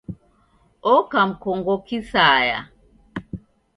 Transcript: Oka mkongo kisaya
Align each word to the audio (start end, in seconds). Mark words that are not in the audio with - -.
Oka 0.93 1.19
mkongo 1.29 1.73
kisaya 1.85 2.59